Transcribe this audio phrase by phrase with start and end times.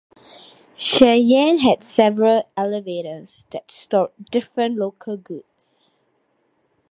[0.75, 5.99] Sheyenne had several elevators that stored different local goods.